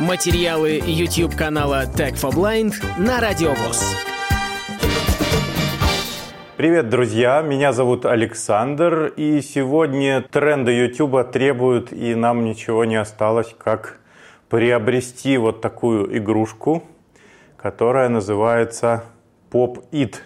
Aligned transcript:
Материалы 0.00 0.78
YouTube 0.84 1.34
канала 1.34 1.84
Tech 1.86 2.16
for 2.16 2.30
Blind 2.30 2.74
на 2.98 3.18
Радиовоз. 3.18 3.96
Привет, 6.58 6.90
друзья! 6.90 7.40
Меня 7.40 7.72
зовут 7.72 8.04
Александр, 8.04 9.06
и 9.16 9.40
сегодня 9.40 10.20
тренды 10.20 10.72
YouTube 10.72 11.30
требуют, 11.32 11.94
и 11.94 12.14
нам 12.14 12.44
ничего 12.44 12.84
не 12.84 12.96
осталось, 12.96 13.54
как 13.56 13.98
приобрести 14.50 15.38
вот 15.38 15.62
такую 15.62 16.18
игрушку, 16.18 16.82
которая 17.56 18.10
называется 18.10 19.04
Pop 19.50 19.82
It. 19.92 20.16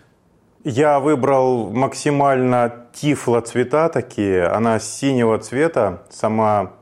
Я 0.65 0.99
выбрал 0.99 1.71
максимально 1.71 2.87
тифло 2.93 3.41
цвета 3.41 3.89
такие, 3.89 4.47
она 4.47 4.81
синего 4.81 5.39
цвета, 5.39 6.03
сама 6.11 6.73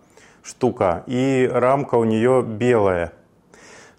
штука, 0.48 1.04
и 1.06 1.48
рамка 1.52 1.96
у 1.96 2.04
нее 2.04 2.42
белая. 2.42 3.12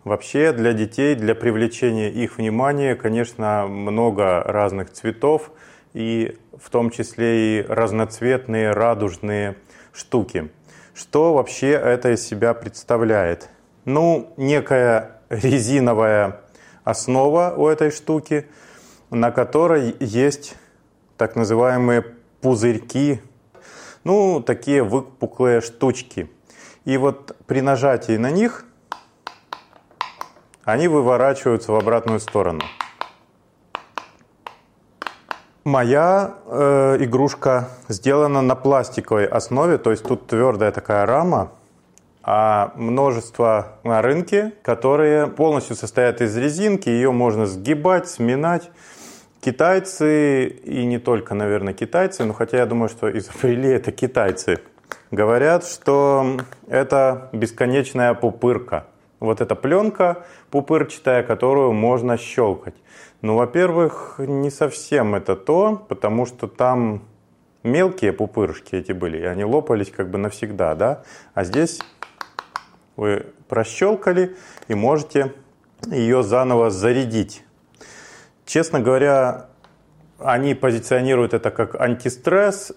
Вообще 0.04 0.52
для 0.52 0.74
детей, 0.74 1.14
для 1.14 1.36
привлечения 1.36 2.10
их 2.10 2.38
внимания, 2.38 2.96
конечно, 2.96 3.68
много 3.68 4.42
разных 4.42 4.92
цветов, 4.92 5.52
и 5.94 6.38
в 6.60 6.70
том 6.70 6.90
числе 6.90 7.60
и 7.60 7.66
разноцветные 7.68 8.72
радужные 8.72 9.58
штуки. 9.94 10.50
Что 10.96 11.34
вообще 11.34 11.72
это 11.72 12.14
из 12.14 12.26
себя 12.26 12.54
представляет? 12.54 13.50
Ну, 13.86 14.34
некая 14.38 15.22
резиновая 15.30 16.42
основа 16.84 17.54
у 17.56 17.68
этой 17.68 17.92
штуки, 17.92 18.48
на 19.12 19.32
которой 19.32 19.96
есть 20.00 20.56
так 21.18 21.36
называемые 21.36 22.04
пузырьки, 22.42 23.22
ну, 24.04 24.42
такие 24.42 24.82
выпуклые 24.82 25.62
штучки– 25.62 26.32
и 26.86 26.98
вот 26.98 27.36
при 27.46 27.62
нажатии 27.62 28.18
на 28.18 28.32
них 28.32 28.66
они 30.64 30.88
выворачиваются 30.88 31.72
в 31.72 31.76
обратную 31.76 32.20
сторону. 32.20 32.62
Моя 35.64 36.36
э, 36.46 36.98
игрушка 37.02 37.70
сделана 37.90 38.42
на 38.42 38.56
пластиковой 38.56 39.26
основе, 39.26 39.78
то 39.78 39.92
есть 39.92 40.04
тут 40.04 40.28
твердая 40.28 40.72
такая 40.72 41.06
рама, 41.06 41.52
а 42.24 42.72
множество 42.76 43.80
на 43.84 44.02
рынке, 44.02 44.54
которые 44.64 45.28
полностью 45.28 45.76
состоят 45.76 46.22
из 46.22 46.36
резинки, 46.38 46.90
ее 46.90 47.12
можно 47.12 47.46
сгибать, 47.46 48.08
сминать. 48.08 48.72
Китайцы, 49.42 50.48
и 50.48 50.86
не 50.86 50.98
только, 51.00 51.34
наверное, 51.34 51.74
китайцы, 51.74 52.26
но 52.26 52.34
хотя 52.34 52.58
я 52.58 52.66
думаю, 52.66 52.90
что 52.90 53.10
изобрели 53.18 53.70
это 53.80 53.92
китайцы, 53.92 54.60
Говорят, 55.12 55.66
что 55.66 56.38
это 56.68 57.30
бесконечная 57.34 58.14
пупырка. 58.14 58.86
Вот 59.20 59.42
эта 59.42 59.56
пленка 59.56 60.26
пупырчатая, 60.52 61.24
которую 61.24 61.74
можно 61.74 62.16
щелкать. 62.16 62.76
Ну, 63.22 63.36
во-первых, 63.36 64.16
не 64.20 64.52
совсем 64.52 65.16
это 65.16 65.36
то, 65.36 65.84
потому 65.90 66.28
что 66.28 66.48
там 66.48 67.04
мелкие 67.64 68.14
пупырышки 68.14 68.76
эти 68.76 68.92
были, 68.92 69.18
и 69.18 69.26
они 69.26 69.44
лопались 69.44 69.90
как 69.90 70.10
бы 70.10 70.20
навсегда, 70.20 70.76
да? 70.76 71.04
А 71.34 71.44
здесь 71.44 71.80
вы 72.96 73.26
прощелкали 73.48 74.38
и 74.68 74.76
можете 74.76 75.34
ее 75.88 76.22
заново 76.22 76.70
зарядить. 76.70 77.44
Честно 78.46 78.80
говоря, 78.80 79.48
они 80.20 80.54
позиционируют 80.54 81.34
это 81.34 81.50
как 81.50 81.80
антистресс, 81.82 82.74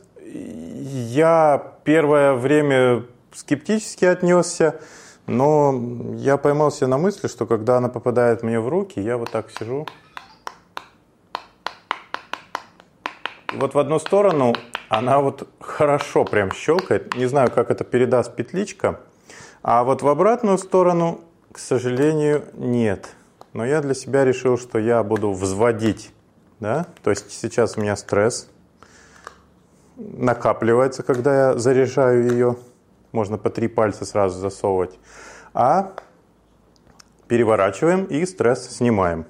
я 1.13 1.75
первое 1.85 2.33
время 2.35 3.05
скептически 3.35 4.07
отнесся, 4.07 4.81
но 5.27 5.79
я 6.17 6.37
поймался 6.39 6.87
на 6.87 6.99
мысли, 6.99 7.29
что 7.29 7.47
когда 7.47 7.77
она 7.77 7.89
попадает 7.89 8.43
мне 8.43 8.59
в 8.59 8.69
руки, 8.69 8.99
я 8.99 9.19
вот 9.19 9.31
так 9.31 9.51
сижу. 9.51 9.87
Вот 13.55 13.75
в 13.75 13.79
одну 13.79 13.99
сторону 13.99 14.55
она 14.89 15.21
вот 15.21 15.47
хорошо 15.61 16.25
прям 16.25 16.51
щелкает. 16.51 17.15
Не 17.15 17.27
знаю, 17.27 17.51
как 17.51 17.71
это 17.71 17.85
передаст 17.85 18.35
петличка. 18.35 19.01
А 19.63 19.85
вот 19.85 20.01
в 20.01 20.09
обратную 20.09 20.57
сторону, 20.57 21.21
к 21.53 21.59
сожалению, 21.59 22.47
нет. 22.55 23.11
Но 23.53 23.67
я 23.67 23.83
для 23.83 23.95
себя 23.95 24.25
решил, 24.25 24.57
что 24.57 24.79
я 24.79 25.03
буду 25.03 25.33
взводить. 25.33 26.11
Да? 26.59 26.87
То 27.03 27.11
есть 27.11 27.31
сейчас 27.31 27.77
у 27.77 27.83
меня 27.83 27.97
стресс 27.97 28.49
накапливается, 30.17 31.03
когда 31.03 31.35
я 31.35 31.59
заряжаю 31.59 32.31
ее. 32.31 32.57
Можно 33.13 33.39
по 33.39 33.51
три 33.51 33.69
пальца 33.69 34.05
сразу 34.05 34.39
засовывать. 34.39 34.99
А 35.55 35.93
переворачиваем 37.29 38.05
и 38.05 38.25
стресс 38.27 38.69
снимаем. 38.69 39.27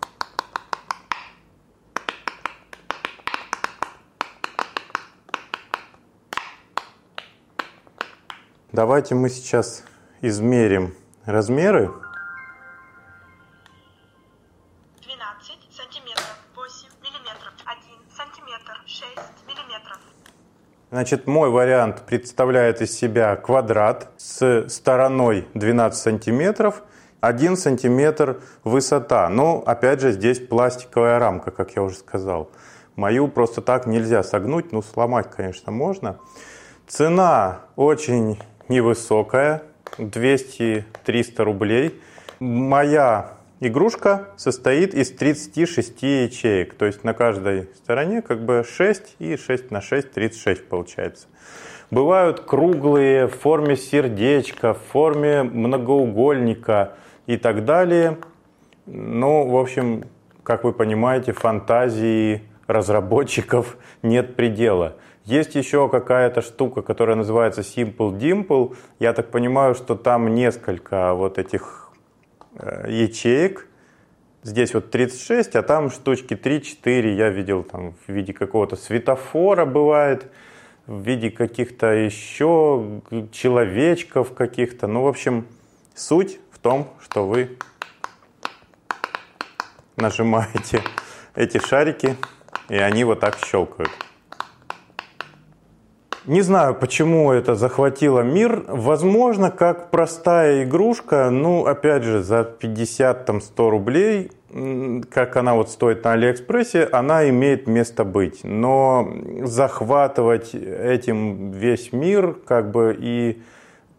Давайте 8.73 9.15
мы 9.15 9.29
сейчас 9.29 9.85
измерим 10.23 10.95
размеры 11.27 11.91
Значит, 20.93 21.27
мой 21.27 21.49
вариант 21.49 22.03
представляет 22.03 22.83
из 22.83 22.95
себя 22.95 23.35
квадрат 23.37 24.09
с 24.19 24.69
стороной 24.69 25.49
12 25.55 25.99
сантиметров, 25.99 26.83
1 27.23 27.57
сантиметр 27.57 28.43
высота. 28.63 29.31
Но, 29.31 29.63
опять 29.65 30.03
же, 30.03 30.13
здесь 30.13 30.39
пластиковая 30.39 31.19
рамка, 31.19 31.51
как 31.51 31.75
я 31.77 31.83
уже 31.83 31.97
сказал. 31.97 32.51
Мою 32.95 33.29
просто 33.29 33.63
так 33.63 33.87
нельзя 33.87 34.23
согнуть, 34.23 34.71
ну, 34.73 34.83
сломать, 34.83 35.31
конечно, 35.35 35.73
можно. 35.73 36.19
Цена 36.87 37.61
очень 37.75 38.39
невысокая, 38.69 39.63
200-300 39.97 41.43
рублей. 41.43 42.03
Моя 42.39 43.39
Игрушка 43.65 44.27
состоит 44.35 44.93
из 44.93 45.13
36 45.13 46.03
ячеек, 46.03 46.75
то 46.75 46.85
есть 46.85 47.05
на 47.05 47.15
каждой 47.15 47.69
стороне 47.77 48.21
как 48.21 48.45
бы 48.45 48.65
6 48.69 49.15
и 49.21 49.37
6 49.37 49.71
на 49.71 49.81
6, 49.81 50.11
36 50.11 50.67
получается. 50.67 51.29
Бывают 51.89 52.41
круглые 52.41 53.29
в 53.29 53.39
форме 53.39 53.77
сердечка, 53.77 54.75
в 54.75 54.79
форме 54.91 55.45
многоугольника 55.45 56.95
и 57.29 57.37
так 57.37 57.65
далее. 57.65 58.19
Ну, 58.87 59.47
в 59.47 59.57
общем, 59.57 60.07
как 60.43 60.65
вы 60.65 60.73
понимаете, 60.73 61.31
фантазии 61.33 62.43
разработчиков 62.67 63.77
нет 64.03 64.35
предела. 64.35 64.97
Есть 65.25 65.55
еще 65.55 65.89
какая-то 65.89 66.41
штука, 66.41 66.83
которая 66.83 67.15
называется 67.15 67.61
Simple 67.61 68.19
Dimple. 68.19 68.75
Я 68.99 69.13
так 69.13 69.31
понимаю, 69.31 69.77
что 69.77 69.95
там 69.95 70.35
несколько 70.35 71.15
вот 71.15 71.39
этих 71.39 71.82
ячеек. 72.87 73.69
Здесь 74.43 74.75
вот 74.75 74.91
36, 74.91 75.55
а 75.55 75.63
там 75.63 75.91
штучки 75.91 76.35
3-4 76.35 77.15
я 77.15 77.29
видел 77.29 77.63
там 77.63 77.95
в 77.95 78.13
виде 78.13 78.33
какого-то 78.33 78.75
светофора 78.75 79.65
бывает, 79.65 80.33
в 80.87 81.01
виде 81.01 81.31
каких-то 81.31 81.87
еще 81.93 83.01
человечков 83.31 84.35
каких-то. 84.35 84.89
Ну, 84.89 85.03
в 85.03 85.07
общем, 85.07 85.47
суть 85.95 86.41
в 86.51 86.59
том, 86.59 86.89
что 87.01 87.27
вы 87.27 87.57
нажимаете 89.97 90.83
эти 91.37 91.59
шарики, 91.59 92.17
и 92.69 92.77
они 92.77 93.05
вот 93.05 93.21
так 93.21 93.39
щелкают. 93.39 93.91
Не 96.27 96.43
знаю, 96.43 96.77
почему 96.77 97.33
это 97.33 97.57
захватило 97.57 98.21
мир. 98.21 98.65
Возможно, 98.69 99.51
как 99.51 99.91
простая 99.91 100.63
игрушка, 100.63 101.31
ну, 101.31 101.67
опять 101.67 102.05
же, 102.05 102.23
за 102.23 102.49
50-100 102.61 103.71
рублей, 103.71 104.31
как 105.11 105.37
она 105.37 105.55
вот 105.55 105.69
стоит 105.71 106.05
на 106.05 106.13
Алиэкспрессе, 106.13 106.85
она 106.93 107.29
имеет 107.29 107.67
место 107.67 108.05
быть. 108.05 108.45
Но 108.45 109.13
захватывать 109.43 110.55
этим 110.55 111.51
весь 111.51 111.93
мир, 111.93 112.37
как 112.47 112.71
бы 112.71 112.97
и 112.97 113.43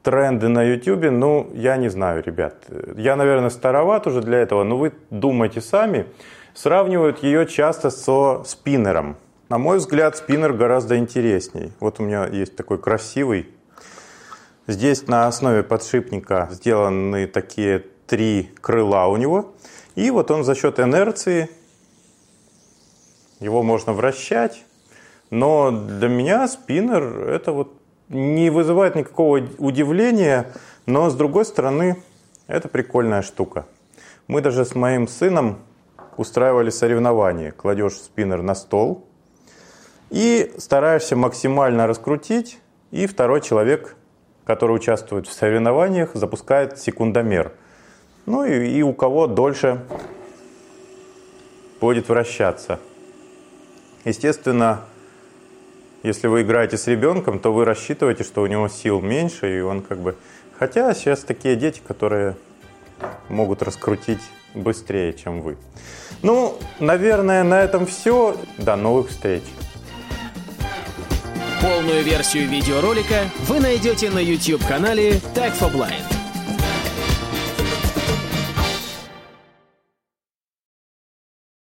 тренды 0.01 0.47
на 0.47 0.63
YouTube, 0.63 1.11
ну, 1.11 1.49
я 1.53 1.75
не 1.75 1.89
знаю, 1.89 2.23
ребят. 2.23 2.55
Я, 2.95 3.17
наверное, 3.17 3.49
староват 3.49 4.07
уже 4.07 4.21
для 4.21 4.37
этого, 4.37 4.63
но 4.63 4.77
вы 4.77 4.93
думайте 5.09 5.59
сами. 5.59 6.05
Сравнивают 6.53 7.21
ее 7.21 7.45
часто 7.47 7.89
со 7.89 8.43
спиннером. 8.45 9.17
На 9.53 9.59
мой 9.59 9.77
взгляд, 9.77 10.17
спиннер 10.17 10.51
гораздо 10.53 10.97
интересней. 10.97 11.73
Вот 11.79 11.99
у 11.99 12.03
меня 12.03 12.25
есть 12.25 12.55
такой 12.55 12.79
красивый. 12.79 13.49
Здесь 14.65 15.05
на 15.05 15.27
основе 15.27 15.61
подшипника 15.61 16.49
сделаны 16.51 17.27
такие 17.27 17.85
три 18.07 18.49
крыла 18.61 19.05
у 19.05 19.15
него. 19.15 19.53
И 19.93 20.09
вот 20.09 20.31
он 20.31 20.43
за 20.43 20.55
счет 20.55 20.79
инерции, 20.79 21.51
его 23.39 23.61
можно 23.61 23.93
вращать. 23.93 24.65
Но 25.29 25.69
для 25.69 26.07
меня 26.07 26.47
спиннер 26.47 27.29
это 27.29 27.51
вот 27.51 27.73
не 28.09 28.49
вызывает 28.49 28.95
никакого 28.95 29.37
удивления, 29.59 30.51
но 30.87 31.11
с 31.11 31.13
другой 31.13 31.45
стороны 31.45 32.01
Это 32.47 32.69
прикольная 32.69 33.21
штука. 33.21 33.67
Мы 34.25 34.41
даже 34.41 34.65
с 34.65 34.73
моим 34.73 35.07
сыном 35.07 35.59
устраивали 36.17 36.71
соревнования. 36.71 37.51
Кладешь 37.51 37.97
спиннер 37.97 38.41
на 38.41 38.55
стол 38.55 39.07
и 40.09 40.53
стараешься 40.57 41.15
максимально 41.15 41.87
раскрутить, 41.87 42.59
и 42.91 43.07
второй 43.07 43.41
человек, 43.41 43.95
который 44.45 44.75
участвует 44.75 45.27
в 45.27 45.33
соревнованиях, 45.33 46.11
запускает 46.13 46.79
секундомер. 46.79 47.51
Ну 48.25 48.45
и, 48.45 48.67
и 48.67 48.81
у 48.83 48.93
кого 48.93 49.27
дольше 49.27 49.81
будет 51.81 52.07
вращаться. 52.07 52.79
Естественно, 54.05 54.81
если 56.03 56.27
вы 56.27 56.41
играете 56.41 56.77
с 56.77 56.87
ребенком, 56.87 57.39
то 57.39 57.53
вы 57.53 57.65
рассчитываете, 57.65 58.23
что 58.23 58.41
у 58.41 58.47
него 58.47 58.67
сил 58.67 59.01
меньше, 59.01 59.57
и 59.57 59.61
он 59.61 59.81
как 59.81 59.99
бы... 59.99 60.15
Хотя 60.59 60.93
сейчас 60.93 61.21
такие 61.21 61.55
дети, 61.55 61.81
которые 61.85 62.35
могут 63.29 63.63
раскрутить 63.63 64.21
быстрее, 64.53 65.13
чем 65.13 65.41
вы. 65.41 65.57
Ну, 66.21 66.57
наверное, 66.79 67.43
на 67.43 67.61
этом 67.61 67.85
все. 67.85 68.37
До 68.57 68.75
новых 68.75 69.09
встреч. 69.09 69.43
Полную 71.63 72.03
версию 72.03 72.49
видеоролика 72.49 73.29
вы 73.47 73.61
найдете 73.61 74.09
на 74.09 74.19
YouTube-канале 74.19 75.11
Tag 75.33 75.57
for 75.57 75.71
Blind. 75.73 76.12